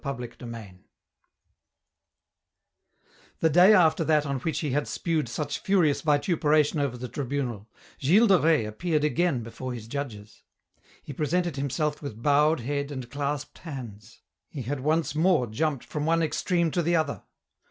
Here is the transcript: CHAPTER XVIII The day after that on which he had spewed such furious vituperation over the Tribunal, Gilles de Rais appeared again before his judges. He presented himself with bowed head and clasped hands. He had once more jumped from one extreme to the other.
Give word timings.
CHAPTER 0.03 0.27
XVIII 0.33 0.83
The 3.41 3.51
day 3.51 3.71
after 3.75 4.03
that 4.03 4.25
on 4.25 4.39
which 4.39 4.61
he 4.61 4.71
had 4.71 4.87
spewed 4.87 5.29
such 5.29 5.59
furious 5.59 6.01
vituperation 6.01 6.79
over 6.79 6.97
the 6.97 7.07
Tribunal, 7.07 7.69
Gilles 8.01 8.25
de 8.25 8.39
Rais 8.39 8.67
appeared 8.67 9.03
again 9.03 9.43
before 9.43 9.73
his 9.75 9.87
judges. 9.87 10.41
He 11.03 11.13
presented 11.13 11.55
himself 11.55 12.01
with 12.01 12.19
bowed 12.19 12.61
head 12.61 12.89
and 12.91 13.11
clasped 13.11 13.59
hands. 13.59 14.23
He 14.49 14.63
had 14.63 14.79
once 14.79 15.13
more 15.13 15.45
jumped 15.45 15.83
from 15.85 16.07
one 16.07 16.23
extreme 16.23 16.71
to 16.71 16.81
the 16.81 16.95
other. 16.95 17.21